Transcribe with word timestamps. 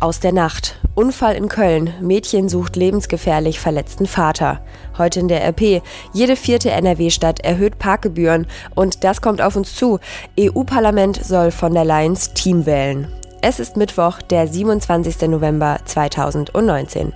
Aus 0.00 0.20
der 0.20 0.32
Nacht. 0.32 0.76
Unfall 0.94 1.34
in 1.34 1.48
Köln. 1.48 1.92
Mädchen 2.00 2.48
sucht 2.48 2.76
lebensgefährlich 2.76 3.58
verletzten 3.58 4.06
Vater. 4.06 4.60
Heute 4.96 5.18
in 5.18 5.26
der 5.26 5.44
RP. 5.44 5.82
Jede 6.12 6.36
vierte 6.36 6.70
NRW-Stadt 6.70 7.40
erhöht 7.40 7.80
Parkgebühren. 7.80 8.46
Und 8.76 9.02
das 9.02 9.20
kommt 9.20 9.42
auf 9.42 9.56
uns 9.56 9.74
zu. 9.74 9.98
EU-Parlament 10.38 11.24
soll 11.24 11.50
von 11.50 11.74
der 11.74 11.84
Leyen's 11.84 12.32
Team 12.32 12.64
wählen. 12.64 13.08
Es 13.40 13.58
ist 13.58 13.76
Mittwoch, 13.76 14.22
der 14.22 14.46
27. 14.46 15.22
November 15.28 15.80
2019. 15.84 17.12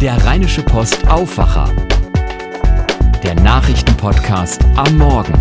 Der 0.00 0.24
Rheinische 0.24 0.62
Post 0.62 1.06
Aufwacher. 1.08 1.70
Der 3.22 3.36
Nachrichtenpodcast 3.36 4.60
am 4.74 4.98
Morgen. 4.98 5.34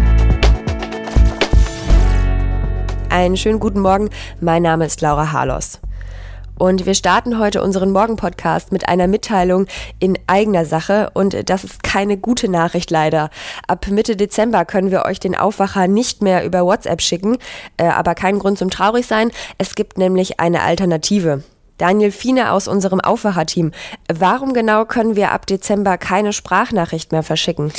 Einen 3.09 3.35
schönen 3.35 3.59
guten 3.59 3.79
Morgen. 3.79 4.11
Mein 4.39 4.61
Name 4.61 4.85
ist 4.85 5.01
Laura 5.01 5.31
Harlos. 5.31 5.79
Und 6.59 6.85
wir 6.85 6.93
starten 6.93 7.39
heute 7.39 7.63
unseren 7.63 7.89
Morgen-Podcast 7.91 8.73
mit 8.73 8.89
einer 8.89 9.07
Mitteilung 9.07 9.65
in 9.99 10.19
eigener 10.27 10.65
Sache. 10.65 11.09
Und 11.13 11.49
das 11.49 11.63
ist 11.63 11.83
keine 11.83 12.17
gute 12.17 12.49
Nachricht 12.49 12.91
leider. 12.91 13.29
Ab 13.65 13.87
Mitte 13.87 14.17
Dezember 14.17 14.65
können 14.65 14.91
wir 14.91 15.05
euch 15.05 15.21
den 15.21 15.37
Aufwacher 15.37 15.87
nicht 15.87 16.21
mehr 16.21 16.43
über 16.43 16.65
WhatsApp 16.65 17.01
schicken. 17.01 17.37
Äh, 17.77 17.85
aber 17.85 18.13
kein 18.13 18.39
Grund 18.39 18.57
zum 18.57 18.69
traurig 18.69 19.07
sein. 19.07 19.31
Es 19.57 19.73
gibt 19.73 19.97
nämlich 19.97 20.41
eine 20.41 20.61
Alternative. 20.61 21.43
Daniel 21.77 22.11
Fiene 22.11 22.51
aus 22.51 22.67
unserem 22.67 22.99
Aufwacher-Team. 22.99 23.71
Warum 24.13 24.53
genau 24.53 24.83
können 24.83 25.15
wir 25.15 25.31
ab 25.31 25.47
Dezember 25.47 25.97
keine 25.97 26.33
Sprachnachricht 26.33 27.13
mehr 27.13 27.23
verschicken? 27.23 27.71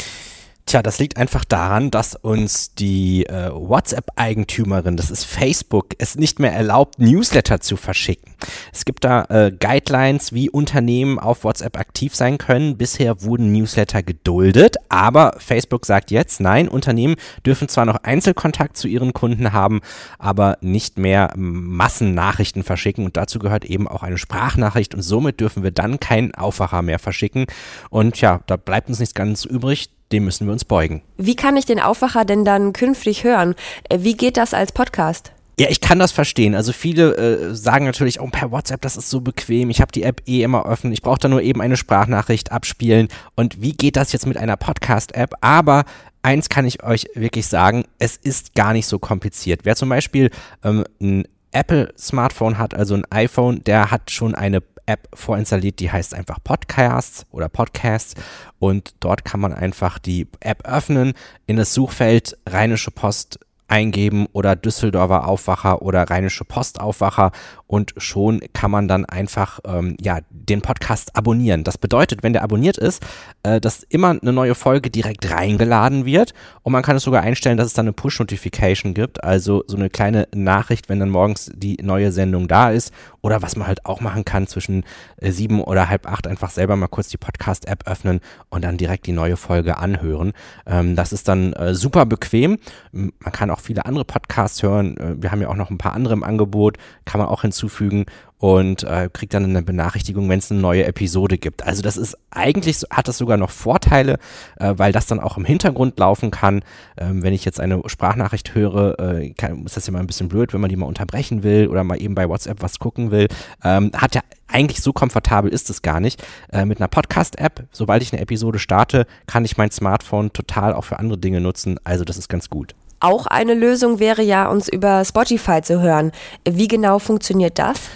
Tja, 0.71 0.83
das 0.83 1.01
liegt 1.01 1.17
einfach 1.17 1.45
daran, 1.45 1.91
dass 1.91 2.15
uns 2.15 2.77
die 2.77 3.27
äh, 3.27 3.51
WhatsApp-Eigentümerin, 3.53 4.97
das 4.97 5.11
ist 5.11 5.25
Facebook, 5.25 5.97
es 5.99 6.15
nicht 6.15 6.39
mehr 6.39 6.53
erlaubt, 6.53 7.01
Newsletter 7.01 7.61
zu 7.61 7.77
verschicken. 7.77 8.33
Es 8.73 8.85
gibt 8.85 9.03
da 9.03 9.25
äh, 9.31 9.51
Guidelines, 9.51 10.33
wie 10.33 10.49
Unternehmen 10.49 11.19
auf 11.19 11.43
WhatsApp 11.43 11.77
aktiv 11.77 12.15
sein 12.15 12.39
können. 12.39 12.77
Bisher 12.77 13.25
wurden 13.25 13.51
Newsletter 13.51 14.05
geduldet, 14.05 14.77
aber 14.91 15.35
Facebook 15.39 15.87
sagt 15.87 16.13
jetzt, 16.13 16.41
nein, 16.41 16.69
Unternehmen 16.69 17.17
dürfen 17.45 17.69
zwar 17.69 17.85
noch 17.85 18.05
Einzelkontakt 18.05 18.77
zu 18.77 18.87
ihren 18.87 19.13
Kunden 19.13 19.53
haben, 19.53 19.81
aber 20.21 20.57
nicht 20.61 20.99
mehr 20.99 21.33
Massennachrichten 21.35 22.63
verschicken. 22.63 23.05
Und 23.07 23.17
dazu 23.17 23.41
gehört 23.41 23.65
eben 23.65 23.89
auch 23.89 24.05
eine 24.05 24.19
Sprachnachricht 24.19 24.95
und 24.95 25.03
somit 25.03 25.41
dürfen 25.41 25.65
wir 25.65 25.73
dann 25.73 25.99
keinen 25.99 26.33
Aufwacher 26.33 26.83
mehr 26.83 27.01
verschicken. 27.01 27.47
Und 27.91 28.21
ja, 28.21 28.39
da 28.47 28.57
bleibt 28.57 28.89
uns 28.89 29.01
nichts 29.01 29.15
ganz 29.17 29.45
übrig 29.45 29.91
dem 30.13 30.25
müssen 30.25 30.47
wir 30.47 30.53
uns 30.53 30.65
beugen. 30.65 31.03
Wie 31.17 31.37
kann 31.37 31.57
ich 31.57 31.67
den 31.67 31.81
Aufwacher 31.81 32.25
denn 32.25 32.45
dann 32.45 32.73
künftig 32.73 33.25
hören? 33.25 33.55
Äh, 33.89 33.99
wie 34.01 34.17
geht 34.17 34.37
das 34.37 34.55
als 34.55 34.73
Podcast? 34.73 35.33
Ja, 35.61 35.69
ich 35.69 35.83
kann 35.83 35.99
das 35.99 36.11
verstehen. 36.11 36.55
Also 36.55 36.73
viele 36.73 37.17
äh, 37.17 37.55
sagen 37.55 37.85
natürlich, 37.85 38.19
oh, 38.19 38.29
per 38.29 38.51
WhatsApp, 38.51 38.81
das 38.81 38.97
ist 38.97 39.11
so 39.11 39.21
bequem. 39.21 39.69
Ich 39.69 39.83
habe 39.83 39.93
die 39.93 40.05
App 40.05 40.23
eh 40.27 40.43
immer 40.43 40.65
offen. 40.65 40.91
Ich 40.91 41.03
brauche 41.03 41.19
da 41.19 41.29
nur 41.29 41.43
eben 41.43 41.61
eine 41.61 41.77
Sprachnachricht 41.77 42.51
abspielen. 42.51 43.09
Und 43.37 43.61
wie 43.61 43.73
geht 43.73 43.97
das 43.97 44.13
jetzt 44.13 44.27
mit 44.27 44.39
einer 44.39 44.57
Podcast-App? 44.57 45.35
Aber 45.43 45.85
eins 46.23 46.49
kann 46.49 46.65
ich 46.65 46.83
euch 46.83 47.09
wirklich 47.15 47.47
sagen, 47.47 47.85
es 47.99 48.17
ist 48.17 48.55
gar 48.55 48.73
nicht 48.73 48.87
so 48.87 48.99
kompliziert. 48.99 49.61
Wer 49.65 49.77
zum 49.77 49.91
Beispiel 49.91 50.31
ähm, 50.65 50.85
ein 50.99 51.25
Apple-Smartphone 51.53 52.59
hat, 52.59 52.75
also 52.75 52.95
ein 52.95 53.05
iPhone, 53.11 53.65
der 53.65 53.91
hat 53.91 54.11
schon 54.11 54.35
eine 54.35 54.63
App 54.87 55.09
vorinstalliert, 55.15 55.79
die 55.81 55.91
heißt 55.91 56.15
einfach 56.15 56.39
Podcasts 56.43 57.27
oder 57.31 57.49
Podcasts. 57.49 58.15
Und 58.59 58.95
dort 59.01 59.25
kann 59.25 59.41
man 59.41 59.53
einfach 59.53 59.99
die 59.99 60.27
App 60.41 60.67
öffnen, 60.67 61.15
in 61.47 61.57
das 61.57 61.75
Suchfeld 61.75 62.37
Rheinische 62.49 62.91
Post 62.91 63.39
eingeben 63.71 64.27
oder 64.33 64.57
Düsseldorfer 64.57 65.27
Aufwacher 65.27 65.83
oder 65.83 66.03
Rheinische 66.11 66.45
Post 66.45 66.81
Aufwacher. 66.81 67.31
Und 67.67 67.95
schon 67.97 68.41
kann 68.53 68.71
man 68.71 68.89
dann 68.89 69.05
einfach 69.05 69.61
ähm, 69.65 69.97
ja, 70.01 70.19
den 70.31 70.61
Podcast 70.61 71.17
abonnieren. 71.17 71.63
Das 71.63 71.79
bedeutet, 71.79 72.23
wenn 72.23 72.33
der 72.33 72.43
abonniert 72.43 72.79
ist, 72.79 73.03
äh, 73.45 73.61
dass 73.61 73.85
immer 73.85 74.11
eine 74.11 74.33
neue 74.33 74.57
Folge 74.57 74.91
direkt 74.91 75.31
reingeladen 75.31 76.05
wird. 76.05 76.35
Und 76.63 76.73
man 76.73 76.83
kann 76.83 76.97
es 76.97 77.05
sogar 77.05 77.23
einstellen, 77.23 77.57
dass 77.57 77.69
es 77.69 77.75
dann 77.75 77.87
eine 77.87 77.93
Push-Notification 77.93 78.93
gibt, 78.93 79.23
also 79.23 79.63
so 79.69 79.77
eine 79.77 79.89
kleine 79.89 80.27
Nachricht, 80.35 80.89
wenn 80.89 80.99
dann 80.99 81.11
morgens 81.11 81.51
die 81.55 81.79
neue 81.81 82.11
Sendung 82.11 82.49
da 82.49 82.71
ist 82.71 82.93
oder 83.23 83.43
was 83.43 83.57
man 83.57 83.67
halt 83.67 83.87
auch 83.87 84.01
machen 84.01 84.25
kann 84.25 84.47
zwischen 84.47 84.85
äh, 85.19 85.31
sieben 85.31 85.63
oder 85.63 85.89
halb 85.89 86.07
acht 86.07 86.27
einfach 86.27 86.51
selber 86.51 86.77
mal 86.77 86.89
kurz 86.89 87.09
die 87.09 87.17
Podcast-App 87.17 87.87
öffnen 87.87 88.21
und 88.49 88.65
dann 88.65 88.77
direkt 88.77 89.07
die 89.07 89.13
neue 89.13 89.37
Folge 89.37 89.79
anhören. 89.79 90.33
Ähm, 90.67 90.97
das 90.97 91.13
ist 91.13 91.29
dann 91.29 91.53
äh, 91.53 91.75
super 91.75 92.07
bequem. 92.07 92.59
Man 92.93 93.33
kann 93.33 93.51
auch 93.51 93.61
viele 93.61 93.87
andere 93.87 94.05
Podcasts 94.05 94.63
hören. 94.63 94.97
Äh, 94.97 95.23
wir 95.23 95.31
haben 95.31 95.41
ja 95.41 95.49
auch 95.49 95.57
noch 95.57 95.71
ein 95.71 95.79
paar 95.79 95.93
andere 95.93 96.15
im 96.15 96.25
Angebot, 96.25 96.77
kann 97.05 97.21
man 97.21 97.29
auch 97.29 97.43
hinzufügen 97.43 97.61
hinzufügen 97.71 98.07
und 98.41 98.85
äh, 98.85 99.11
kriegt 99.13 99.35
dann 99.35 99.45
eine 99.45 99.63
Benachrichtigung, 99.63 100.29
wenn 100.31 100.39
es 100.39 100.51
eine 100.51 100.61
neue 100.61 100.85
Episode 100.87 101.37
gibt. 101.37 101.63
Also 101.63 101.83
das 101.83 101.99
ist 101.99 102.17
eigentlich, 102.31 102.83
hat 102.91 103.07
das 103.07 103.19
sogar 103.19 103.37
noch 103.37 103.51
Vorteile, 103.51 104.19
äh, 104.59 104.73
weil 104.77 104.93
das 104.93 105.07
dann 105.07 105.21
auch 105.21 105.37
im 105.37 105.45
Hintergrund 105.45 105.99
laufen 105.99 106.31
kann. 106.31 106.63
Ähm, 106.97 107.23
wenn 107.23 107.35
ich 107.35 107.45
jetzt 107.45 107.61
eine 107.61 107.83
Sprachnachricht 107.85 108.55
höre, 108.55 108.99
äh, 108.99 109.31
kann, 109.35 109.67
ist 109.67 109.77
das 109.77 109.87
ja 109.87 109.93
mal 109.93 110.01
ein 110.01 110.07
bisschen 110.07 110.31
blöd, 110.31 110.55
wenn 110.55 110.61
man 110.63 110.71
die 110.71 110.77
mal 110.77 110.87
unterbrechen 110.87 111.43
will 111.43 111.69
oder 111.69 111.85
mal 111.85 112.01
eben 112.01 112.15
bei 112.15 112.31
WhatsApp 112.31 112.63
was 112.63 112.79
gucken 112.79 113.11
will. 113.11 113.29
Ähm, 113.63 113.93
hat 113.95 114.15
ja 114.15 114.23
eigentlich 114.49 114.81
so 114.81 114.95
komfortabel 114.95 115.53
ist 115.53 115.69
es 115.69 115.83
gar 115.83 116.01
nicht. 116.01 116.25
Äh, 116.51 116.65
mit 116.65 116.81
einer 116.81 116.89
Podcast-App, 116.89 117.65
sobald 117.73 118.03
ich 118.03 118.11
eine 118.11 118.23
Episode 118.23 118.59
starte, 118.59 119.07
kann 119.27 119.45
ich 119.45 119.59
mein 119.59 119.71
Smartphone 119.71 120.33
total 120.33 120.73
auch 120.73 120.85
für 120.85 120.99
andere 120.99 121.19
Dinge 121.19 121.43
nutzen. 121.43 121.79
Also 121.85 122.05
das 122.05 122.17
ist 122.17 122.29
ganz 122.31 122.49
gut. 122.49 122.75
Auch 123.01 123.27
eine 123.27 123.53
Lösung 123.53 123.99
wäre 123.99 124.23
ja, 124.23 124.49
uns 124.49 124.67
über 124.69 125.05
Spotify 125.05 125.61
zu 125.61 125.83
hören. 125.83 126.13
Wie 126.49 126.69
genau 126.69 126.99
funktioniert 126.99 127.59
das? 127.59 127.91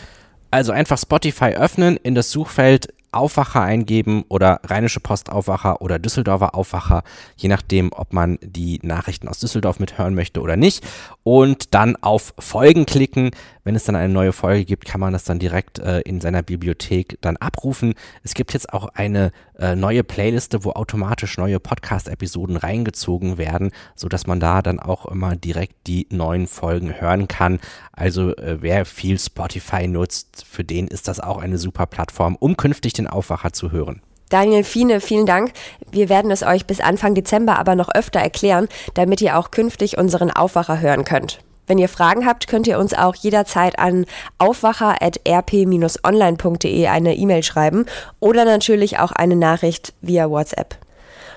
Also 0.55 0.71
einfach 0.71 0.99
Spotify 0.99 1.57
öffnen, 1.57 1.97
in 1.97 2.15
das 2.15 2.31
Suchfeld 2.31 2.95
Aufwacher 3.15 3.63
eingeben 3.63 4.25
oder 4.29 4.61
Rheinische 4.65 5.01
Post 5.01 5.31
Aufwacher 5.31 5.81
oder 5.81 5.99
Düsseldorfer 5.99 6.55
Aufwacher, 6.55 7.03
je 7.37 7.49
nachdem, 7.49 7.93
ob 7.93 8.13
man 8.13 8.39
die 8.43 8.81
Nachrichten 8.83 9.29
aus 9.29 9.39
Düsseldorf 9.39 9.79
mithören 9.81 10.15
möchte 10.15 10.41
oder 10.41 10.57
nicht. 10.57 10.85
Und 11.23 11.75
dann 11.75 11.97
auf 11.97 12.35
Folgen 12.39 12.87
klicken. 12.87 13.31
Wenn 13.65 13.75
es 13.75 13.85
dann 13.85 13.97
eine 13.97 14.13
neue 14.13 14.33
Folge 14.33 14.67
gibt, 14.67 14.85
kann 14.85 15.01
man 15.01 15.15
das 15.15 15.25
dann 15.25 15.39
direkt 15.39 15.79
äh, 15.79 16.01
in 16.01 16.21
seiner 16.21 16.43
Bibliothek 16.43 17.17
dann 17.23 17.39
abrufen. 17.39 17.95
Es 18.23 18.35
gibt 18.35 18.53
jetzt 18.53 18.73
auch 18.75 18.89
eine 18.95 19.33
äh, 19.59 19.75
neue 19.75 20.05
Playliste, 20.05 20.65
wo 20.65 20.73
automatisch 20.73 21.39
neue 21.39 21.61
Podcast-Episoden 21.61 22.57
reingezogen 22.57 23.39
werden, 23.39 23.71
sodass 23.95 24.27
man 24.27 24.41
da 24.41 24.63
dann 24.63 24.81
auch 24.81 25.07
immer 25.07 25.37
direkt 25.37 25.87
die 25.87 26.07
neuen 26.11 26.47
Folgen 26.47 27.01
hören 27.01 27.29
kann. 27.29 27.61
Also 27.93 28.37
äh, 28.37 28.59
wer 28.61 28.85
viel 28.85 29.19
Spotify 29.19 29.87
nutzt, 29.87 30.45
für 30.45 30.65
den 30.65 30.89
ist 30.89 31.09
das 31.09 31.21
auch 31.21 31.39
eine 31.39 31.59
super 31.59 31.87
Plattform, 31.87 32.37
um 32.37 32.57
künftig 32.57 32.93
den 32.93 33.04
Aufwacher 33.07 33.53
zu 33.53 33.73
hören. 33.73 34.01
Daniel 34.31 34.65
Fiene, 34.65 35.01
vielen 35.01 35.27
Dank. 35.27 35.53
Wir 35.91 36.09
werden 36.09 36.31
es 36.31 36.43
euch 36.43 36.67
bis 36.67 36.81
Anfang 36.81 37.15
Dezember 37.15 37.59
aber 37.59 37.77
noch 37.77 37.91
öfter 37.95 38.21
erklären, 38.21 38.69
damit 38.95 39.21
ihr 39.21 39.39
auch 39.39 39.51
künftig 39.51 39.99
unseren 39.99 40.31
Aufwacher 40.31 40.81
hören 40.81 41.05
könnt. 41.05 41.41
Wenn 41.67 41.79
ihr 41.79 41.89
Fragen 41.89 42.27
habt, 42.27 42.47
könnt 42.47 42.67
ihr 42.67 42.79
uns 42.79 42.93
auch 42.95 43.15
jederzeit 43.15 43.79
an 43.79 44.05
aufwacher.rp-online.de 44.39 46.87
eine 46.89 47.17
E-Mail 47.17 47.43
schreiben 47.43 47.87
oder 48.21 48.45
natürlich 48.45 48.99
auch 48.99 49.13
eine 49.13 49.37
Nachricht 49.37 49.95
via 50.03 50.29
WhatsApp. 50.29 50.77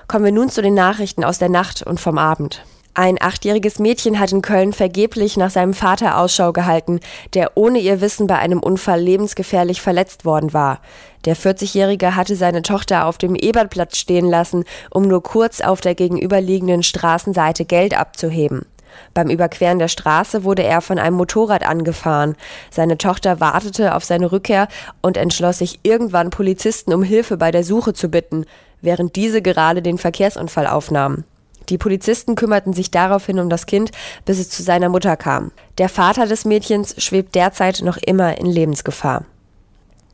Kommen 0.06 0.26
wir 0.26 0.32
nun 0.32 0.50
zu 0.50 0.60
den 0.60 0.74
Nachrichten 0.74 1.24
aus 1.24 1.38
der 1.38 1.48
Nacht 1.48 1.82
und 1.82 1.98
vom 2.00 2.18
Abend. 2.18 2.62
Ein 2.98 3.18
achtjähriges 3.20 3.78
Mädchen 3.78 4.18
hat 4.18 4.32
in 4.32 4.42
Köln 4.42 4.72
vergeblich 4.72 5.36
nach 5.36 5.50
seinem 5.50 5.72
Vater 5.72 6.18
Ausschau 6.18 6.52
gehalten, 6.52 6.98
der 7.32 7.52
ohne 7.54 7.78
ihr 7.78 8.00
Wissen 8.00 8.26
bei 8.26 8.36
einem 8.40 8.58
Unfall 8.58 9.00
lebensgefährlich 9.00 9.80
verletzt 9.80 10.24
worden 10.24 10.52
war. 10.52 10.80
Der 11.24 11.36
40-Jährige 11.36 12.16
hatte 12.16 12.34
seine 12.34 12.62
Tochter 12.62 13.06
auf 13.06 13.16
dem 13.16 13.36
Ebertplatz 13.36 13.98
stehen 13.98 14.28
lassen, 14.28 14.64
um 14.90 15.04
nur 15.04 15.22
kurz 15.22 15.60
auf 15.60 15.80
der 15.80 15.94
gegenüberliegenden 15.94 16.82
Straßenseite 16.82 17.66
Geld 17.66 17.96
abzuheben. 17.96 18.66
Beim 19.14 19.30
Überqueren 19.30 19.78
der 19.78 19.86
Straße 19.86 20.42
wurde 20.42 20.64
er 20.64 20.80
von 20.80 20.98
einem 20.98 21.18
Motorrad 21.18 21.62
angefahren. 21.62 22.34
Seine 22.68 22.98
Tochter 22.98 23.38
wartete 23.38 23.94
auf 23.94 24.02
seine 24.02 24.32
Rückkehr 24.32 24.66
und 25.02 25.16
entschloss 25.16 25.58
sich 25.58 25.78
irgendwann 25.84 26.30
Polizisten 26.30 26.92
um 26.92 27.04
Hilfe 27.04 27.36
bei 27.36 27.52
der 27.52 27.62
Suche 27.62 27.92
zu 27.92 28.08
bitten, 28.08 28.44
während 28.80 29.14
diese 29.14 29.40
gerade 29.40 29.82
den 29.82 29.98
Verkehrsunfall 29.98 30.66
aufnahmen. 30.66 31.22
Die 31.68 31.78
Polizisten 31.78 32.34
kümmerten 32.34 32.72
sich 32.72 32.90
daraufhin 32.90 33.38
um 33.38 33.48
das 33.48 33.66
Kind, 33.66 33.90
bis 34.24 34.38
es 34.38 34.50
zu 34.50 34.62
seiner 34.62 34.88
Mutter 34.88 35.16
kam. 35.16 35.50
Der 35.78 35.88
Vater 35.88 36.26
des 36.26 36.44
Mädchens 36.44 36.94
schwebt 37.02 37.34
derzeit 37.34 37.82
noch 37.82 37.96
immer 37.96 38.38
in 38.38 38.46
Lebensgefahr. 38.46 39.24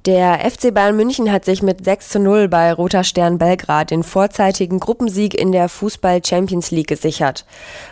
Der 0.07 0.41
FC 0.51 0.75
Bayern 0.75 0.97
München 0.97 1.33
hat 1.33 1.47
sich 1.47 1.63
mit 1.63 1.83
6 1.83 2.11
zu 2.11 2.19
0 2.19 2.49
bei 2.49 2.71
Roter 2.75 3.05
Stern 3.05 3.39
Belgrad 3.39 3.91
den 3.91 4.03
vorzeitigen 4.03 4.79
Gruppensieg 4.79 5.33
in 5.33 5.51
der 5.51 5.71
Fußball 5.71 6.23
Champions 6.23 6.71
League 6.71 6.89
gesichert. 6.89 7.47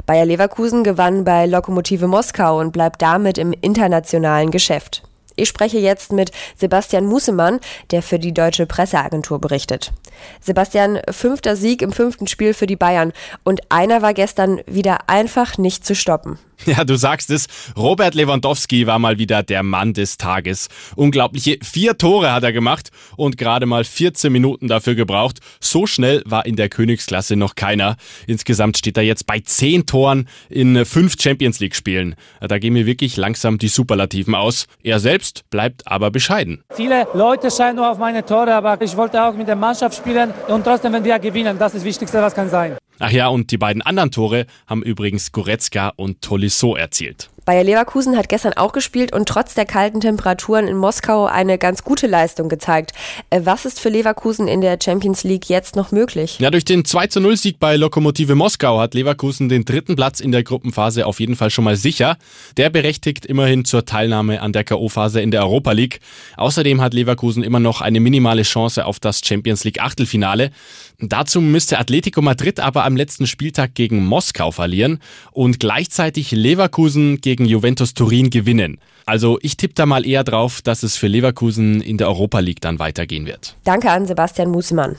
Bayer 0.04 0.26
Leverkusen 0.26 0.84
gewann 0.84 1.24
bei 1.24 1.46
Lokomotive 1.46 2.08
Moskau 2.08 2.60
und 2.60 2.72
bleibt 2.72 3.00
damit 3.00 3.38
im 3.38 3.54
internationalen 3.58 4.50
Geschäft. 4.50 5.02
Ich 5.36 5.48
spreche 5.48 5.78
jetzt 5.78 6.12
mit 6.12 6.30
Sebastian 6.56 7.06
Musemann, 7.06 7.60
der 7.90 8.02
für 8.02 8.18
die 8.18 8.34
deutsche 8.34 8.66
Presseagentur 8.66 9.40
berichtet. 9.40 9.92
Sebastian, 10.40 11.00
fünfter 11.10 11.56
Sieg 11.56 11.82
im 11.82 11.92
fünften 11.92 12.26
Spiel 12.26 12.54
für 12.54 12.66
die 12.66 12.76
Bayern 12.76 13.12
und 13.44 13.60
einer 13.70 14.02
war 14.02 14.14
gestern 14.14 14.60
wieder 14.66 15.08
einfach 15.08 15.58
nicht 15.58 15.84
zu 15.84 15.94
stoppen. 15.94 16.38
Ja, 16.64 16.84
du 16.84 16.96
sagst 16.96 17.30
es. 17.30 17.48
Robert 17.76 18.14
Lewandowski 18.14 18.86
war 18.86 18.98
mal 18.98 19.18
wieder 19.18 19.42
der 19.42 19.62
Mann 19.62 19.94
des 19.94 20.16
Tages. 20.16 20.68
Unglaubliche 20.94 21.58
vier 21.62 21.98
Tore 21.98 22.32
hat 22.32 22.44
er 22.44 22.52
gemacht 22.52 22.90
und 23.16 23.36
gerade 23.36 23.66
mal 23.66 23.84
14 23.84 24.32
Minuten 24.32 24.68
dafür 24.68 24.94
gebraucht. 24.94 25.40
So 25.60 25.86
schnell 25.86 26.22
war 26.24 26.46
in 26.46 26.56
der 26.56 26.68
Königsklasse 26.68 27.36
noch 27.36 27.56
keiner. 27.56 27.96
Insgesamt 28.26 28.78
steht 28.78 28.96
er 28.96 29.02
jetzt 29.02 29.26
bei 29.26 29.40
zehn 29.40 29.86
Toren 29.86 30.28
in 30.48 30.84
fünf 30.84 31.16
Champions 31.20 31.58
League 31.58 31.74
Spielen. 31.74 32.14
Da 32.40 32.58
gehen 32.58 32.74
mir 32.74 32.86
wirklich 32.86 33.16
langsam 33.16 33.58
die 33.58 33.68
Superlativen 33.68 34.34
aus. 34.34 34.66
Er 34.82 35.00
selbst 35.00 35.48
bleibt 35.50 35.86
aber 35.86 36.10
bescheiden. 36.10 36.62
Viele 36.74 37.08
Leute 37.14 37.50
scheinen 37.50 37.76
nur 37.76 37.90
auf 37.90 37.98
meine 37.98 38.24
Tore, 38.24 38.54
aber 38.54 38.80
ich 38.80 38.96
wollte 38.96 39.22
auch 39.22 39.34
mit 39.34 39.48
der 39.48 39.56
Mannschaft 39.56 39.96
spielen 39.96 40.32
und 40.48 40.64
trotzdem, 40.64 40.92
wenn 40.92 41.04
wir 41.04 41.18
gewinnen, 41.18 41.58
das 41.58 41.74
ist 41.74 41.80
das 41.80 41.84
Wichtigste, 41.84 42.22
was 42.22 42.34
kann 42.34 42.48
sein. 42.48 42.76
Ach 43.04 43.10
ja, 43.10 43.26
und 43.26 43.50
die 43.50 43.58
beiden 43.58 43.82
anderen 43.82 44.12
Tore 44.12 44.46
haben 44.68 44.84
übrigens 44.84 45.32
Goretzka 45.32 45.88
und 45.96 46.22
Tolisso 46.22 46.76
erzielt. 46.76 47.31
Bayer 47.44 47.64
Leverkusen 47.64 48.16
hat 48.16 48.28
gestern 48.28 48.52
auch 48.52 48.72
gespielt 48.72 49.12
und 49.12 49.28
trotz 49.28 49.54
der 49.54 49.66
kalten 49.66 50.00
Temperaturen 50.00 50.68
in 50.68 50.76
Moskau 50.76 51.26
eine 51.26 51.58
ganz 51.58 51.82
gute 51.82 52.06
Leistung 52.06 52.48
gezeigt. 52.48 52.92
Äh, 53.30 53.40
was 53.42 53.64
ist 53.64 53.80
für 53.80 53.88
Leverkusen 53.88 54.46
in 54.46 54.60
der 54.60 54.78
Champions 54.82 55.24
League 55.24 55.48
jetzt 55.48 55.74
noch 55.74 55.90
möglich? 55.90 56.38
Ja, 56.38 56.52
durch 56.52 56.64
den 56.64 56.84
2 56.84 57.20
0 57.20 57.36
Sieg 57.36 57.58
bei 57.58 57.74
Lokomotive 57.76 58.36
Moskau 58.36 58.78
hat 58.78 58.94
Leverkusen 58.94 59.48
den 59.48 59.64
dritten 59.64 59.96
Platz 59.96 60.20
in 60.20 60.30
der 60.30 60.44
Gruppenphase 60.44 61.04
auf 61.04 61.18
jeden 61.18 61.34
Fall 61.34 61.50
schon 61.50 61.64
mal 61.64 61.74
sicher. 61.74 62.16
Der 62.56 62.70
berechtigt 62.70 63.26
immerhin 63.26 63.64
zur 63.64 63.84
Teilnahme 63.84 64.40
an 64.40 64.52
der 64.52 64.62
K.O.-Phase 64.62 65.18
in 65.18 65.32
der 65.32 65.42
Europa 65.42 65.72
League. 65.72 65.98
Außerdem 66.36 66.80
hat 66.80 66.94
Leverkusen 66.94 67.42
immer 67.42 67.58
noch 67.58 67.80
eine 67.80 67.98
minimale 67.98 68.42
Chance 68.42 68.86
auf 68.86 69.00
das 69.00 69.20
Champions 69.24 69.64
League 69.64 69.82
Achtelfinale. 69.82 70.52
Dazu 71.00 71.40
müsste 71.40 71.80
Atletico 71.80 72.22
Madrid 72.22 72.60
aber 72.60 72.84
am 72.84 72.96
letzten 72.96 73.26
Spieltag 73.26 73.74
gegen 73.74 74.04
Moskau 74.04 74.52
verlieren 74.52 75.00
und 75.32 75.58
gleichzeitig 75.58 76.30
Leverkusen 76.30 77.20
gegen 77.20 77.31
gegen 77.32 77.46
Juventus 77.46 77.94
Turin 77.94 78.28
gewinnen. 78.28 78.78
Also 79.06 79.38
ich 79.40 79.56
tippe 79.56 79.72
da 79.72 79.86
mal 79.86 80.06
eher 80.06 80.22
drauf, 80.22 80.60
dass 80.60 80.82
es 80.82 80.98
für 80.98 81.06
Leverkusen 81.06 81.80
in 81.80 81.96
der 81.96 82.08
Europa 82.08 82.40
League 82.40 82.60
dann 82.60 82.78
weitergehen 82.78 83.24
wird. 83.24 83.56
Danke 83.64 83.90
an 83.90 84.06
Sebastian 84.06 84.50
Musemann. 84.50 84.96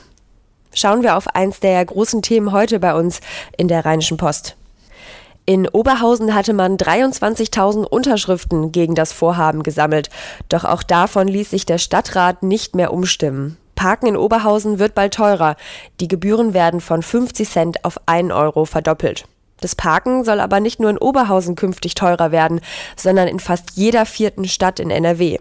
Schauen 0.74 1.04
wir 1.04 1.16
auf 1.16 1.28
eins 1.28 1.60
der 1.60 1.84
großen 1.84 2.22
Themen 2.22 2.50
heute 2.50 2.80
bei 2.80 2.92
uns 2.96 3.20
in 3.56 3.68
der 3.68 3.84
Rheinischen 3.84 4.16
Post. 4.16 4.56
In 5.46 5.68
Oberhausen 5.68 6.34
hatte 6.34 6.54
man 6.54 6.76
23.000 6.76 7.84
Unterschriften 7.84 8.72
gegen 8.72 8.96
das 8.96 9.12
Vorhaben 9.12 9.62
gesammelt. 9.62 10.10
Doch 10.48 10.64
auch 10.64 10.82
davon 10.82 11.28
ließ 11.28 11.50
sich 11.50 11.66
der 11.66 11.78
Stadtrat 11.78 12.42
nicht 12.42 12.74
mehr 12.74 12.92
umstimmen. 12.92 13.58
Parken 13.76 14.08
in 14.08 14.16
Oberhausen 14.16 14.80
wird 14.80 14.96
bald 14.96 15.14
teurer. 15.14 15.54
Die 16.00 16.08
Gebühren 16.08 16.52
werden 16.52 16.80
von 16.80 17.00
50 17.00 17.48
Cent 17.48 17.84
auf 17.84 18.00
1 18.06 18.32
Euro 18.32 18.64
verdoppelt. 18.64 19.26
Das 19.64 19.74
Parken 19.74 20.24
soll 20.24 20.40
aber 20.40 20.60
nicht 20.60 20.78
nur 20.78 20.90
in 20.90 20.98
Oberhausen 20.98 21.54
künftig 21.54 21.94
teurer 21.94 22.30
werden, 22.30 22.60
sondern 22.96 23.28
in 23.28 23.40
fast 23.40 23.70
jeder 23.76 24.04
vierten 24.04 24.44
Stadt 24.44 24.78
in 24.78 24.90
NRW. 24.90 25.38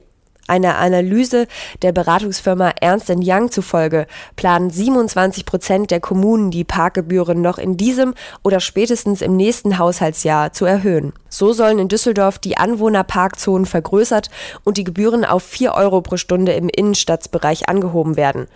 Einer 0.47 0.77
Analyse 0.77 1.45
der 1.81 1.91
Beratungsfirma 1.91 2.71
Ernst 2.79 3.11
Young 3.13 3.51
zufolge 3.51 4.07
planen 4.37 4.69
27 4.69 5.45
Prozent 5.45 5.91
der 5.91 5.99
Kommunen 5.99 6.51
die 6.51 6.63
Parkgebühren 6.63 7.41
noch 7.41 7.57
in 7.57 7.75
diesem 7.75 8.13
oder 8.43 8.61
spätestens 8.61 9.21
im 9.21 9.35
nächsten 9.35 9.77
Haushaltsjahr 9.77 10.53
zu 10.53 10.63
erhöhen. 10.63 11.11
So 11.27 11.51
sollen 11.51 11.79
in 11.79 11.89
Düsseldorf 11.89 12.39
die 12.39 12.55
Anwohnerparkzonen 12.55 13.65
vergrößert 13.65 14.29
und 14.63 14.77
die 14.77 14.85
Gebühren 14.85 15.25
auf 15.25 15.43
4 15.43 15.73
Euro 15.73 16.01
pro 16.01 16.15
Stunde 16.15 16.53
im 16.53 16.69
Innenstadtbereich 16.69 17.67
angehoben 17.67 18.15
werden. 18.15 18.47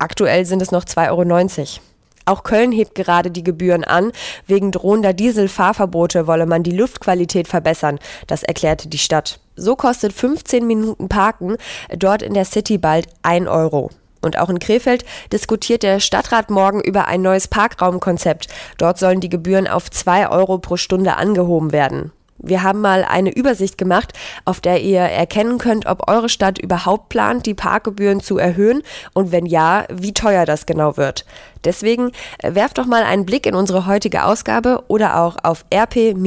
Aktuell 0.00 0.44
sind 0.44 0.60
es 0.60 0.72
noch 0.72 0.82
2,90 0.82 1.60
Euro. 1.60 1.93
Auch 2.24 2.42
Köln 2.42 2.72
hebt 2.72 2.94
gerade 2.94 3.30
die 3.30 3.44
Gebühren 3.44 3.84
an. 3.84 4.12
Wegen 4.46 4.72
drohender 4.72 5.12
Dieselfahrverbote 5.12 6.26
wolle 6.26 6.46
man 6.46 6.62
die 6.62 6.76
Luftqualität 6.76 7.48
verbessern. 7.48 7.98
Das 8.26 8.42
erklärte 8.42 8.88
die 8.88 8.98
Stadt. 8.98 9.40
So 9.56 9.76
kostet 9.76 10.12
15 10.12 10.66
Minuten 10.66 11.08
Parken 11.08 11.56
dort 11.96 12.22
in 12.22 12.34
der 12.34 12.44
City 12.44 12.78
bald 12.78 13.06
1 13.22 13.46
Euro. 13.46 13.90
Und 14.22 14.38
auch 14.38 14.48
in 14.48 14.58
Krefeld 14.58 15.04
diskutiert 15.32 15.82
der 15.82 16.00
Stadtrat 16.00 16.50
morgen 16.50 16.80
über 16.80 17.06
ein 17.06 17.20
neues 17.20 17.46
Parkraumkonzept. 17.46 18.48
Dort 18.78 18.98
sollen 18.98 19.20
die 19.20 19.28
Gebühren 19.28 19.68
auf 19.68 19.90
2 19.90 20.30
Euro 20.30 20.58
pro 20.58 20.78
Stunde 20.78 21.16
angehoben 21.16 21.72
werden. 21.72 22.10
Wir 22.38 22.62
haben 22.62 22.80
mal 22.80 23.04
eine 23.04 23.34
Übersicht 23.34 23.78
gemacht, 23.78 24.12
auf 24.44 24.60
der 24.60 24.82
ihr 24.82 25.00
erkennen 25.00 25.58
könnt, 25.58 25.86
ob 25.86 26.08
eure 26.08 26.28
Stadt 26.28 26.58
überhaupt 26.58 27.08
plant, 27.08 27.46
die 27.46 27.54
Parkgebühren 27.54 28.20
zu 28.20 28.38
erhöhen 28.38 28.82
und 29.12 29.32
wenn 29.32 29.46
ja, 29.46 29.84
wie 29.90 30.12
teuer 30.12 30.44
das 30.44 30.66
genau 30.66 30.96
wird. 30.96 31.24
Deswegen 31.64 32.10
äh, 32.38 32.54
werft 32.54 32.78
doch 32.78 32.86
mal 32.86 33.04
einen 33.04 33.24
Blick 33.24 33.46
in 33.46 33.54
unsere 33.54 33.86
heutige 33.86 34.24
Ausgabe 34.24 34.82
oder 34.88 35.20
auch 35.20 35.36
auf 35.42 35.64
rp-online.de. 35.72 36.18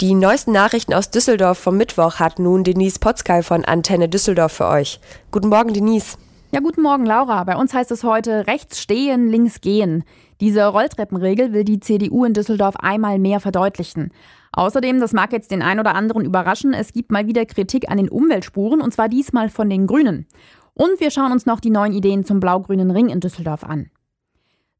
Die 0.00 0.14
neuesten 0.14 0.52
Nachrichten 0.52 0.94
aus 0.94 1.10
Düsseldorf 1.10 1.58
vom 1.58 1.76
Mittwoch 1.76 2.20
hat 2.20 2.38
nun 2.38 2.62
Denise 2.62 3.00
Potzkei 3.00 3.42
von 3.42 3.64
Antenne 3.64 4.08
Düsseldorf 4.08 4.52
für 4.52 4.68
euch. 4.68 5.00
Guten 5.32 5.48
Morgen, 5.48 5.74
Denise. 5.74 6.16
Ja, 6.50 6.60
guten 6.60 6.80
Morgen, 6.80 7.04
Laura. 7.04 7.44
Bei 7.44 7.56
uns 7.56 7.74
heißt 7.74 7.90
es 7.90 8.04
heute 8.04 8.46
rechts 8.46 8.80
stehen, 8.80 9.28
links 9.28 9.60
gehen. 9.60 10.02
Diese 10.40 10.64
Rolltreppenregel 10.64 11.52
will 11.52 11.62
die 11.62 11.78
CDU 11.78 12.24
in 12.24 12.32
Düsseldorf 12.32 12.76
einmal 12.76 13.18
mehr 13.18 13.38
verdeutlichen. 13.40 14.12
Außerdem, 14.52 14.98
das 14.98 15.12
mag 15.12 15.30
jetzt 15.32 15.50
den 15.50 15.60
einen 15.60 15.80
oder 15.80 15.94
anderen 15.94 16.24
überraschen, 16.24 16.72
es 16.72 16.94
gibt 16.94 17.12
mal 17.12 17.26
wieder 17.26 17.44
Kritik 17.44 17.90
an 17.90 17.98
den 17.98 18.08
Umweltspuren 18.08 18.80
und 18.80 18.94
zwar 18.94 19.10
diesmal 19.10 19.50
von 19.50 19.68
den 19.68 19.86
Grünen. 19.86 20.26
Und 20.72 21.00
wir 21.00 21.10
schauen 21.10 21.32
uns 21.32 21.44
noch 21.44 21.60
die 21.60 21.68
neuen 21.68 21.92
Ideen 21.92 22.24
zum 22.24 22.40
blau-grünen 22.40 22.90
Ring 22.90 23.10
in 23.10 23.20
Düsseldorf 23.20 23.62
an. 23.62 23.90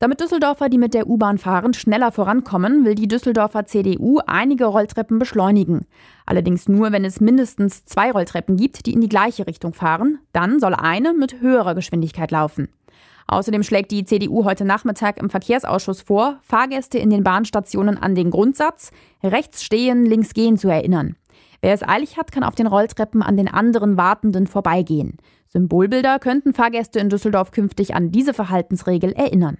Damit 0.00 0.20
Düsseldorfer, 0.20 0.68
die 0.68 0.78
mit 0.78 0.94
der 0.94 1.08
U-Bahn 1.08 1.38
fahren, 1.38 1.74
schneller 1.74 2.12
vorankommen, 2.12 2.84
will 2.84 2.94
die 2.94 3.08
Düsseldorfer 3.08 3.66
CDU 3.66 4.20
einige 4.28 4.66
Rolltreppen 4.66 5.18
beschleunigen. 5.18 5.86
Allerdings 6.24 6.68
nur, 6.68 6.92
wenn 6.92 7.04
es 7.04 7.20
mindestens 7.20 7.84
zwei 7.84 8.12
Rolltreppen 8.12 8.56
gibt, 8.56 8.86
die 8.86 8.92
in 8.92 9.00
die 9.00 9.08
gleiche 9.08 9.48
Richtung 9.48 9.74
fahren. 9.74 10.20
Dann 10.32 10.60
soll 10.60 10.74
eine 10.74 11.14
mit 11.14 11.40
höherer 11.40 11.74
Geschwindigkeit 11.74 12.30
laufen. 12.30 12.68
Außerdem 13.26 13.64
schlägt 13.64 13.90
die 13.90 14.04
CDU 14.04 14.44
heute 14.44 14.64
Nachmittag 14.64 15.18
im 15.18 15.30
Verkehrsausschuss 15.30 16.02
vor, 16.02 16.38
Fahrgäste 16.42 16.98
in 16.98 17.10
den 17.10 17.24
Bahnstationen 17.24 17.98
an 17.98 18.14
den 18.14 18.30
Grundsatz 18.30 18.92
rechts 19.24 19.64
stehen, 19.64 20.06
links 20.06 20.32
gehen 20.32 20.58
zu 20.58 20.68
erinnern. 20.68 21.16
Wer 21.60 21.74
es 21.74 21.82
eilig 21.82 22.16
hat, 22.16 22.30
kann 22.30 22.44
auf 22.44 22.54
den 22.54 22.68
Rolltreppen 22.68 23.20
an 23.20 23.36
den 23.36 23.48
anderen 23.48 23.96
Wartenden 23.96 24.46
vorbeigehen. 24.46 25.16
Symbolbilder 25.48 26.20
könnten 26.20 26.54
Fahrgäste 26.54 27.00
in 27.00 27.08
Düsseldorf 27.08 27.50
künftig 27.50 27.96
an 27.96 28.12
diese 28.12 28.32
Verhaltensregel 28.32 29.12
erinnern. 29.12 29.58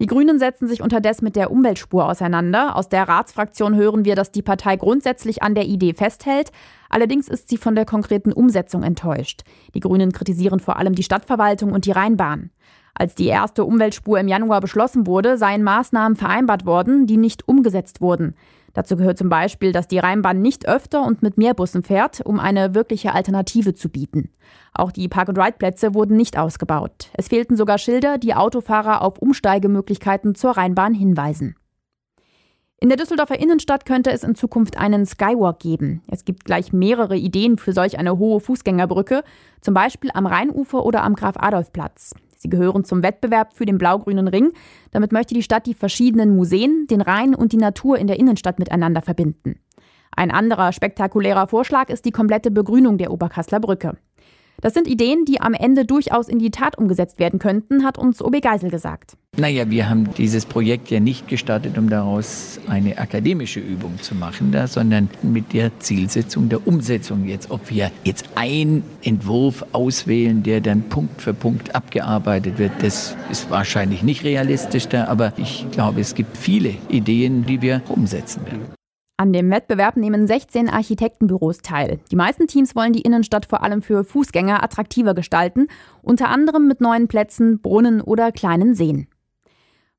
Die 0.00 0.06
Grünen 0.06 0.40
setzen 0.40 0.66
sich 0.66 0.82
unterdessen 0.82 1.24
mit 1.24 1.36
der 1.36 1.52
Umweltspur 1.52 2.08
auseinander. 2.08 2.74
Aus 2.74 2.88
der 2.88 3.08
Ratsfraktion 3.08 3.76
hören 3.76 4.04
wir, 4.04 4.16
dass 4.16 4.32
die 4.32 4.42
Partei 4.42 4.76
grundsätzlich 4.76 5.42
an 5.42 5.54
der 5.54 5.66
Idee 5.66 5.94
festhält. 5.94 6.50
Allerdings 6.88 7.28
ist 7.28 7.48
sie 7.48 7.56
von 7.56 7.76
der 7.76 7.84
konkreten 7.84 8.32
Umsetzung 8.32 8.82
enttäuscht. 8.82 9.42
Die 9.74 9.80
Grünen 9.80 10.12
kritisieren 10.12 10.58
vor 10.58 10.78
allem 10.78 10.96
die 10.96 11.04
Stadtverwaltung 11.04 11.72
und 11.72 11.86
die 11.86 11.92
Rheinbahn. 11.92 12.50
Als 12.94 13.14
die 13.14 13.26
erste 13.26 13.64
Umweltspur 13.64 14.18
im 14.18 14.28
Januar 14.28 14.60
beschlossen 14.60 15.06
wurde, 15.06 15.36
seien 15.36 15.62
Maßnahmen 15.62 16.16
vereinbart 16.16 16.66
worden, 16.66 17.06
die 17.06 17.16
nicht 17.16 17.46
umgesetzt 17.48 18.00
wurden. 18.00 18.34
Dazu 18.74 18.96
gehört 18.96 19.18
zum 19.18 19.28
Beispiel, 19.28 19.72
dass 19.72 19.88
die 19.88 19.98
Rheinbahn 19.98 20.42
nicht 20.42 20.68
öfter 20.68 21.06
und 21.06 21.22
mit 21.22 21.38
mehr 21.38 21.54
Bussen 21.54 21.82
fährt, 21.82 22.20
um 22.20 22.38
eine 22.38 22.74
wirkliche 22.74 23.14
Alternative 23.14 23.74
zu 23.74 23.88
bieten. 23.88 24.30
Auch 24.74 24.92
die 24.92 25.08
Park-and-Ride-Plätze 25.08 25.94
wurden 25.94 26.16
nicht 26.16 26.36
ausgebaut. 26.36 27.08
Es 27.14 27.28
fehlten 27.28 27.56
sogar 27.56 27.78
Schilder, 27.78 28.18
die 28.18 28.34
Autofahrer 28.34 29.02
auf 29.02 29.18
Umsteigemöglichkeiten 29.18 30.34
zur 30.34 30.52
Rheinbahn 30.52 30.92
hinweisen. 30.92 31.54
In 32.80 32.88
der 32.88 32.98
Düsseldorfer 32.98 33.38
Innenstadt 33.38 33.86
könnte 33.86 34.10
es 34.10 34.24
in 34.24 34.34
Zukunft 34.34 34.76
einen 34.76 35.06
Skywalk 35.06 35.60
geben. 35.60 36.02
Es 36.08 36.24
gibt 36.24 36.44
gleich 36.44 36.72
mehrere 36.72 37.16
Ideen 37.16 37.56
für 37.56 37.72
solch 37.72 37.98
eine 37.98 38.18
hohe 38.18 38.40
Fußgängerbrücke, 38.40 39.22
zum 39.60 39.72
Beispiel 39.72 40.10
am 40.12 40.26
Rheinufer 40.26 40.84
oder 40.84 41.02
am 41.04 41.14
Graf-Adolf-Platz. 41.14 42.14
Sie 42.44 42.50
gehören 42.50 42.84
zum 42.84 43.02
Wettbewerb 43.02 43.54
für 43.54 43.64
den 43.64 43.78
blau-grünen 43.78 44.28
Ring. 44.28 44.52
Damit 44.90 45.12
möchte 45.12 45.32
die 45.32 45.42
Stadt 45.42 45.64
die 45.64 45.72
verschiedenen 45.72 46.36
Museen, 46.36 46.86
den 46.90 47.00
Rhein 47.00 47.34
und 47.34 47.52
die 47.52 47.56
Natur 47.56 47.96
in 47.96 48.06
der 48.06 48.18
Innenstadt 48.18 48.58
miteinander 48.58 49.00
verbinden. 49.00 49.60
Ein 50.14 50.30
anderer 50.30 50.70
spektakulärer 50.72 51.48
Vorschlag 51.48 51.88
ist 51.88 52.04
die 52.04 52.10
komplette 52.10 52.50
Begrünung 52.50 52.98
der 52.98 53.12
Oberkassler 53.12 53.60
Brücke. 53.60 53.96
Das 54.60 54.72
sind 54.72 54.88
Ideen, 54.88 55.24
die 55.24 55.40
am 55.40 55.52
Ende 55.52 55.84
durchaus 55.84 56.28
in 56.28 56.38
die 56.38 56.50
Tat 56.50 56.78
umgesetzt 56.78 57.18
werden 57.18 57.38
könnten, 57.38 57.84
hat 57.84 57.98
uns 57.98 58.22
OB 58.22 58.40
Geisel 58.40 58.70
gesagt. 58.70 59.16
Naja, 59.36 59.68
wir 59.68 59.90
haben 59.90 60.14
dieses 60.14 60.46
Projekt 60.46 60.90
ja 60.90 61.00
nicht 61.00 61.26
gestartet, 61.26 61.76
um 61.76 61.88
daraus 61.88 62.60
eine 62.68 62.98
akademische 62.98 63.58
Übung 63.58 64.00
zu 64.00 64.14
machen, 64.14 64.52
da, 64.52 64.68
sondern 64.68 65.10
mit 65.22 65.52
der 65.52 65.78
Zielsetzung 65.80 66.48
der 66.48 66.66
Umsetzung 66.66 67.24
jetzt. 67.24 67.50
Ob 67.50 67.68
wir 67.68 67.90
jetzt 68.04 68.28
einen 68.36 68.84
Entwurf 69.02 69.66
auswählen, 69.72 70.42
der 70.44 70.60
dann 70.60 70.82
Punkt 70.88 71.20
für 71.20 71.34
Punkt 71.34 71.74
abgearbeitet 71.74 72.58
wird, 72.58 72.72
das 72.80 73.16
ist 73.30 73.50
wahrscheinlich 73.50 74.02
nicht 74.02 74.22
realistisch 74.24 74.86
da, 74.86 75.06
aber 75.06 75.32
ich 75.36 75.66
glaube, 75.72 76.00
es 76.00 76.14
gibt 76.14 76.36
viele 76.36 76.74
Ideen, 76.88 77.44
die 77.44 77.60
wir 77.60 77.82
umsetzen 77.88 78.46
werden. 78.46 78.83
An 79.16 79.32
dem 79.32 79.48
Wettbewerb 79.48 79.96
nehmen 79.96 80.26
16 80.26 80.68
Architektenbüros 80.68 81.58
teil. 81.58 82.00
Die 82.10 82.16
meisten 82.16 82.48
Teams 82.48 82.74
wollen 82.74 82.92
die 82.92 83.02
Innenstadt 83.02 83.46
vor 83.46 83.62
allem 83.62 83.80
für 83.80 84.02
Fußgänger 84.02 84.60
attraktiver 84.64 85.14
gestalten, 85.14 85.68
unter 86.02 86.30
anderem 86.30 86.66
mit 86.66 86.80
neuen 86.80 87.06
Plätzen, 87.06 87.60
Brunnen 87.60 88.00
oder 88.00 88.32
kleinen 88.32 88.74
Seen. 88.74 89.06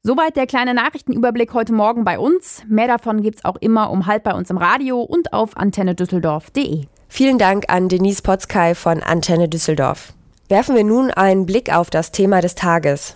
Soweit 0.03 0.35
der 0.35 0.47
kleine 0.47 0.73
Nachrichtenüberblick 0.73 1.53
heute 1.53 1.71
Morgen 1.71 2.03
bei 2.03 2.19
uns. 2.19 2.63
Mehr 2.67 2.87
davon 2.87 3.21
gibt's 3.21 3.45
auch 3.45 3.55
immer 3.55 3.89
um 3.89 4.05
halb 4.05 4.23
bei 4.23 4.33
uns 4.33 4.49
im 4.49 4.57
Radio 4.57 5.01
und 5.01 5.31
auf 5.31 5.55
antennedüsseldorf.de. 5.55 6.83
Vielen 7.07 7.37
Dank 7.37 7.69
an 7.69 7.87
Denise 7.87 8.21
Potzkei 8.21 8.75
von 8.75 9.01
Antenne 9.01 9.47
Düsseldorf. 9.47 10.13
Werfen 10.49 10.75
wir 10.75 10.83
nun 10.83 11.09
einen 11.09 11.45
Blick 11.45 11.73
auf 11.73 11.89
das 11.89 12.11
Thema 12.11 12.41
des 12.41 12.55
Tages. 12.55 13.15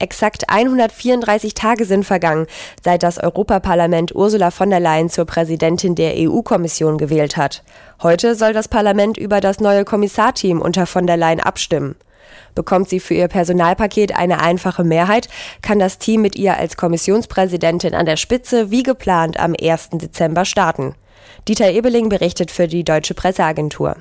Exakt 0.00 0.48
134 0.48 1.52
Tage 1.52 1.84
sind 1.84 2.04
vergangen, 2.06 2.46
seit 2.82 3.02
das 3.02 3.18
Europaparlament 3.18 4.14
Ursula 4.14 4.50
von 4.50 4.70
der 4.70 4.80
Leyen 4.80 5.10
zur 5.10 5.26
Präsidentin 5.26 5.94
der 5.94 6.14
EU-Kommission 6.16 6.96
gewählt 6.96 7.36
hat. 7.36 7.62
Heute 8.02 8.34
soll 8.34 8.54
das 8.54 8.66
Parlament 8.66 9.18
über 9.18 9.42
das 9.42 9.60
neue 9.60 9.84
Kommissarteam 9.84 10.62
unter 10.62 10.86
von 10.86 11.06
der 11.06 11.18
Leyen 11.18 11.40
abstimmen. 11.40 11.96
Bekommt 12.54 12.88
sie 12.88 12.98
für 12.98 13.12
ihr 13.12 13.28
Personalpaket 13.28 14.16
eine 14.16 14.40
einfache 14.40 14.84
Mehrheit, 14.84 15.28
kann 15.60 15.78
das 15.78 15.98
Team 15.98 16.22
mit 16.22 16.34
ihr 16.34 16.56
als 16.56 16.78
Kommissionspräsidentin 16.78 17.94
an 17.94 18.06
der 18.06 18.16
Spitze 18.16 18.70
wie 18.70 18.82
geplant 18.82 19.38
am 19.38 19.54
1. 19.60 19.90
Dezember 19.92 20.46
starten. 20.46 20.94
Dieter 21.46 21.70
Ebeling 21.70 22.08
berichtet 22.08 22.50
für 22.50 22.68
die 22.68 22.84
Deutsche 22.84 23.12
Presseagentur. 23.12 23.96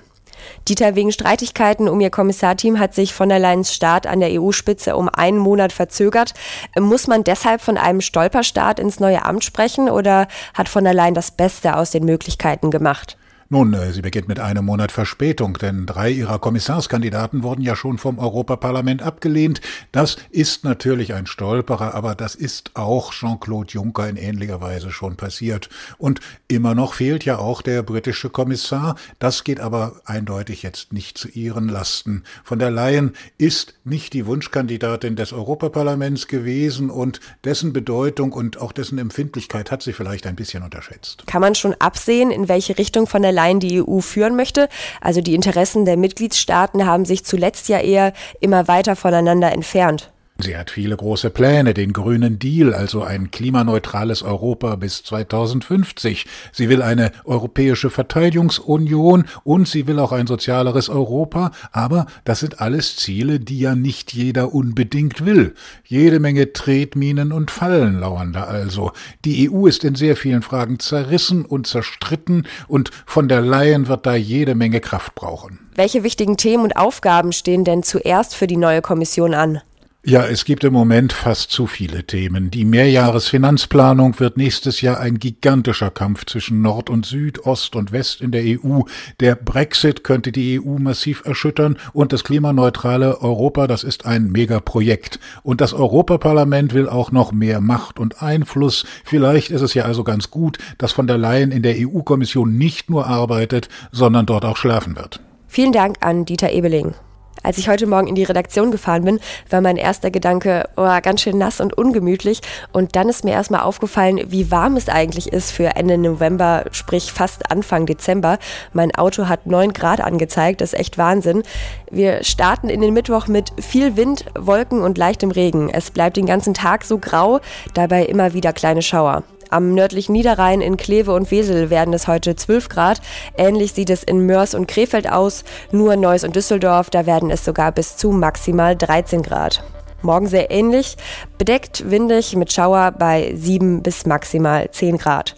Dieter, 0.67 0.95
wegen 0.95 1.11
Streitigkeiten 1.11 1.87
um 1.87 2.01
ihr 2.01 2.09
Kommissarteam 2.09 2.79
hat 2.79 2.95
sich 2.95 3.13
von 3.13 3.29
der 3.29 3.39
Leyen's 3.39 3.73
Start 3.73 4.07
an 4.07 4.19
der 4.19 4.41
EU-Spitze 4.41 4.95
um 4.95 5.09
einen 5.09 5.37
Monat 5.37 5.71
verzögert. 5.71 6.33
Muss 6.79 7.07
man 7.07 7.23
deshalb 7.23 7.61
von 7.61 7.77
einem 7.77 8.01
Stolperstart 8.01 8.79
ins 8.79 8.99
neue 8.99 9.25
Amt 9.25 9.43
sprechen 9.43 9.89
oder 9.89 10.27
hat 10.53 10.69
von 10.69 10.83
der 10.83 10.93
Leyen 10.93 11.13
das 11.13 11.31
Beste 11.31 11.75
aus 11.75 11.91
den 11.91 12.05
Möglichkeiten 12.05 12.71
gemacht? 12.71 13.18
Nun, 13.51 13.73
äh, 13.73 13.91
sie 13.93 14.03
beginnt 14.03 14.27
mit 14.27 14.39
einem 14.39 14.63
Monat 14.63 14.91
Verspätung, 14.91 15.55
denn 15.55 15.87
drei 15.87 16.11
ihrer 16.11 16.37
Kommissarskandidaten 16.37 17.41
wurden 17.41 17.63
ja 17.63 17.75
schon 17.75 17.97
vom 17.97 18.19
Europaparlament 18.19 19.01
abgelehnt. 19.01 19.59
Das 19.91 20.17
ist 20.29 20.63
natürlich 20.63 21.15
ein 21.15 21.25
Stolperer, 21.25 21.95
aber 21.95 22.13
das 22.13 22.35
ist 22.35 22.75
auch 22.75 23.11
Jean-Claude 23.11 23.71
Juncker 23.71 24.07
in 24.07 24.17
ähnlicher 24.17 24.61
Weise 24.61 24.91
schon 24.91 25.15
passiert. 25.15 25.67
Und 25.97 26.19
immer 26.47 26.75
noch 26.75 26.93
fehlt 26.93 27.25
ja 27.25 27.39
auch 27.39 27.63
der 27.63 27.81
britische 27.81 28.29
Kommissar. 28.29 28.95
Das 29.17 29.43
geht 29.43 29.59
aber 29.59 29.99
eindeutig 30.05 30.61
jetzt 30.61 30.93
nicht 30.93 31.17
zu 31.17 31.27
ihren 31.27 31.69
Lasten. 31.69 32.25
Von 32.43 32.59
der 32.59 32.69
Leyen 32.69 33.13
ist 33.39 33.73
nicht 33.83 34.13
die 34.13 34.27
Wunschkandidatin 34.27 35.15
des 35.15 35.33
Europaparlaments 35.33 36.27
gewesen 36.27 36.91
und 36.91 37.19
dessen 37.43 37.73
Bedeutung 37.73 38.31
und 38.31 38.61
auch 38.61 38.73
dessen 38.73 38.99
Empfindlichkeit 38.99 39.71
hat 39.71 39.81
sie 39.81 39.93
vielleicht 39.93 40.27
ein 40.27 40.35
bisschen 40.35 40.61
unterschätzt. 40.61 41.25
Kann 41.25 41.41
man 41.41 41.55
schon 41.55 41.73
absehen, 41.79 42.29
in 42.29 42.47
welche 42.47 42.77
Richtung 42.77 43.07
von 43.07 43.23
der 43.23 43.38
Leyen 43.39 43.61
die 43.61 43.81
EU 43.81 43.99
führen 43.99 44.35
möchte. 44.35 44.67
Also 44.99 45.21
die 45.21 45.33
Interessen 45.33 45.85
der 45.85 45.95
Mitgliedstaaten 45.95 46.85
haben 46.85 47.05
sich 47.05 47.23
zuletzt 47.23 47.69
ja 47.69 47.79
eher 47.79 48.11
immer 48.41 48.67
weiter 48.67 48.97
voneinander 48.97 49.51
entfernt. 49.53 50.11
Sie 50.41 50.55
hat 50.55 50.71
viele 50.71 50.95
große 50.95 51.31
Pläne, 51.31 51.73
den 51.73 51.91
grünen 51.91 52.39
Deal, 52.39 52.73
also 52.73 53.03
ein 53.03 53.29
klimaneutrales 53.29 54.23
Europa 54.23 54.77
bis 54.77 55.03
2050. 55.03 56.25
Sie 56.53 56.69
will 56.69 56.81
eine 56.81 57.11
europäische 57.25 57.89
Verteidigungsunion 57.89 59.25
und 59.43 59.67
sie 59.67 59.85
will 59.85 59.99
auch 59.99 60.13
ein 60.13 60.27
sozialeres 60.27 60.87
Europa, 60.87 61.51
aber 61.73 62.05
das 62.23 62.39
sind 62.39 62.61
alles 62.61 62.95
Ziele, 62.95 63.41
die 63.41 63.59
ja 63.59 63.75
nicht 63.75 64.13
jeder 64.13 64.53
unbedingt 64.53 65.25
will. 65.25 65.55
Jede 65.83 66.21
Menge 66.21 66.53
Tretminen 66.53 67.33
und 67.33 67.51
Fallen 67.51 67.99
lauern 67.99 68.31
da 68.31 68.45
also. 68.45 68.93
Die 69.25 69.51
EU 69.51 69.67
ist 69.67 69.83
in 69.83 69.95
sehr 69.95 70.15
vielen 70.15 70.41
Fragen 70.41 70.79
zerrissen 70.79 71.43
und 71.43 71.67
zerstritten 71.67 72.47
und 72.69 72.91
von 73.05 73.27
der 73.27 73.41
Leyen 73.41 73.89
wird 73.89 74.05
da 74.05 74.15
jede 74.15 74.55
Menge 74.55 74.79
Kraft 74.79 75.15
brauchen. 75.15 75.59
Welche 75.75 76.03
wichtigen 76.03 76.37
Themen 76.37 76.63
und 76.63 76.77
Aufgaben 76.77 77.33
stehen 77.33 77.65
denn 77.65 77.83
zuerst 77.83 78.35
für 78.35 78.47
die 78.47 78.57
neue 78.57 78.81
Kommission 78.81 79.33
an? 79.33 79.61
Ja, 80.05 80.25
es 80.25 80.45
gibt 80.45 80.63
im 80.63 80.71
Moment 80.71 81.11
fast 81.11 81.51
zu 81.51 81.67
viele 81.67 82.05
Themen. 82.05 82.49
Die 82.49 82.63
Mehrjahresfinanzplanung 82.63 84.17
wird 84.21 84.37
nächstes 84.37 84.79
Jahr 84.79 84.97
ein 84.97 85.19
gigantischer 85.19 85.91
Kampf 85.91 86.25
zwischen 86.25 86.61
Nord 86.61 86.89
und 86.89 87.05
Süd, 87.05 87.45
Ost 87.45 87.75
und 87.75 87.91
West 87.91 88.21
in 88.21 88.31
der 88.31 88.43
EU. 88.43 88.83
Der 89.19 89.35
Brexit 89.35 90.05
könnte 90.05 90.31
die 90.31 90.57
EU 90.57 90.79
massiv 90.79 91.25
erschüttern 91.25 91.77
und 91.91 92.13
das 92.13 92.23
klimaneutrale 92.23 93.19
Europa, 93.21 93.67
das 93.67 93.83
ist 93.83 94.05
ein 94.05 94.31
Megaprojekt. 94.31 95.19
Und 95.43 95.59
das 95.59 95.73
Europaparlament 95.73 96.73
will 96.73 96.87
auch 96.87 97.11
noch 97.11 97.33
mehr 97.33 97.59
Macht 97.59 97.99
und 97.99 98.21
Einfluss. 98.21 98.85
Vielleicht 99.03 99.51
ist 99.51 99.61
es 99.61 99.73
ja 99.73 99.83
also 99.83 100.05
ganz 100.05 100.31
gut, 100.31 100.59
dass 100.77 100.93
von 100.93 101.07
der 101.07 101.17
Leyen 101.17 101.51
in 101.51 101.61
der 101.61 101.75
EU-Kommission 101.77 102.57
nicht 102.57 102.89
nur 102.89 103.05
arbeitet, 103.05 103.67
sondern 103.91 104.25
dort 104.25 104.45
auch 104.45 104.55
schlafen 104.55 104.95
wird. 104.95 105.19
Vielen 105.47 105.73
Dank 105.73 105.97
an 105.99 106.23
Dieter 106.23 106.53
Ebeling. 106.53 106.93
Als 107.43 107.57
ich 107.57 107.69
heute 107.69 107.87
Morgen 107.87 108.07
in 108.07 108.15
die 108.15 108.23
Redaktion 108.23 108.71
gefahren 108.71 109.03
bin, 109.03 109.19
war 109.49 109.61
mein 109.61 109.77
erster 109.77 110.11
Gedanke, 110.11 110.67
oh, 110.75 110.87
ganz 111.01 111.21
schön 111.21 111.37
nass 111.37 111.61
und 111.61 111.77
ungemütlich. 111.77 112.41
Und 112.71 112.95
dann 112.95 113.09
ist 113.09 113.23
mir 113.23 113.31
erstmal 113.31 113.61
aufgefallen, 113.61 114.19
wie 114.27 114.51
warm 114.51 114.75
es 114.75 114.89
eigentlich 114.89 115.31
ist 115.31 115.51
für 115.51 115.75
Ende 115.75 115.97
November, 115.97 116.65
sprich 116.71 117.11
fast 117.11 117.51
Anfang 117.51 117.85
Dezember. 117.85 118.39
Mein 118.73 118.93
Auto 118.95 119.27
hat 119.27 119.45
9 119.45 119.73
Grad 119.73 120.01
angezeigt, 120.01 120.61
das 120.61 120.73
ist 120.73 120.79
echt 120.79 120.97
Wahnsinn. 120.97 121.43
Wir 121.89 122.23
starten 122.23 122.69
in 122.69 122.81
den 122.81 122.93
Mittwoch 122.93 123.27
mit 123.27 123.51
viel 123.59 123.95
Wind, 123.95 124.25
Wolken 124.37 124.81
und 124.81 124.97
leichtem 124.97 125.31
Regen. 125.31 125.69
Es 125.69 125.91
bleibt 125.91 126.17
den 126.17 126.25
ganzen 126.25 126.53
Tag 126.53 126.83
so 126.83 126.97
grau, 126.97 127.39
dabei 127.73 128.05
immer 128.05 128.33
wieder 128.33 128.53
kleine 128.53 128.81
Schauer. 128.81 129.23
Am 129.51 129.73
nördlichen 129.73 130.13
Niederrhein 130.13 130.61
in 130.61 130.77
Kleve 130.77 131.11
und 131.11 131.31
Wesel 131.31 131.71
werden 131.71 131.93
es 131.93 132.07
heute 132.07 132.35
12 132.35 132.69
Grad. 132.69 133.01
Ähnlich 133.35 133.73
sieht 133.73 133.89
es 133.89 134.03
in 134.03 134.27
Mörs 134.27 134.53
und 134.53 134.67
Krefeld 134.67 135.11
aus. 135.11 135.43
Nur 135.71 135.95
Neuss 135.95 136.23
und 136.23 136.35
Düsseldorf, 136.35 136.91
da 136.91 137.07
werden 137.07 137.31
es 137.31 137.43
sogar 137.43 137.71
bis 137.71 137.97
zu 137.97 138.11
maximal 138.11 138.75
13 138.75 139.23
Grad. 139.23 139.63
Morgen 140.01 140.27
sehr 140.27 140.49
ähnlich, 140.49 140.95
bedeckt, 141.37 141.89
windig 141.89 142.35
mit 142.35 142.53
Schauer 142.53 142.91
bei 142.91 143.33
7 143.35 143.81
bis 143.81 144.05
maximal 144.05 144.69
10 144.71 144.97
Grad. 144.97 145.35